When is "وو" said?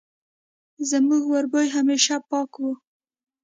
2.61-2.71